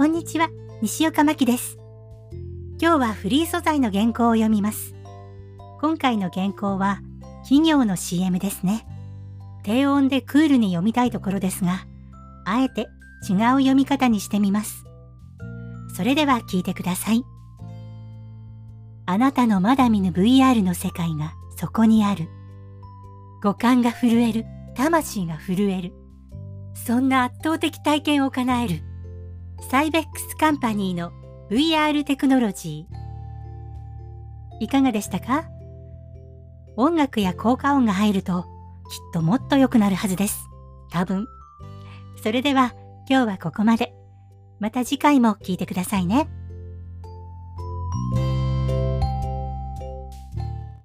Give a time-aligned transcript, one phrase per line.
[0.00, 0.48] こんにちは、
[0.80, 1.76] 西岡真希です。
[2.80, 4.94] 今日はフリー素材の原稿を読みます。
[5.78, 7.02] 今回の原稿は
[7.42, 8.86] 企業の CM ですね。
[9.62, 11.84] 低音でクールに読みたいところですが、
[12.46, 12.88] あえて
[13.28, 14.86] 違う読み方にしてみます。
[15.94, 17.22] それでは聞いてください。
[19.04, 22.26] あなたのまだ見ぬ VR の世界がそこにある。
[23.42, 25.92] 五感が震える、魂が震える。
[26.72, 28.89] そんな圧倒的体験を叶える。
[29.68, 31.12] サイベックスカンパニーの
[31.50, 34.64] VR テクノロジー。
[34.64, 35.44] いかがでしたか？
[36.76, 38.48] 音楽や効果音が入るときっ
[39.12, 40.48] ともっと良くなるはずです。
[40.90, 41.26] 多分。
[42.22, 42.74] それでは
[43.08, 43.94] 今日はここまで。
[44.58, 46.28] また次回も聴いてくださいね。